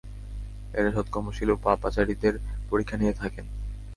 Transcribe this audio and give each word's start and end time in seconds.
এরা 0.73 0.89
সৎকর্মশীল 0.91 1.49
ও 1.51 1.55
পাপাচারীদের 1.63 2.33
পরীক্ষা 2.69 2.95
নিয়ে 2.97 3.13
থাকেন। 3.13 3.45